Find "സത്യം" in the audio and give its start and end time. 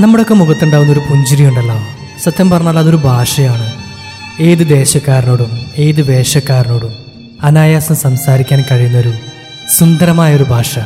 2.22-2.50